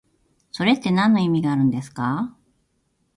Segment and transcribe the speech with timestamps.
[0.51, 2.35] それってなんの意味があるのですか？